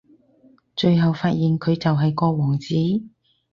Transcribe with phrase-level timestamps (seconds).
[0.75, 2.73] 最後發現佢就係個王子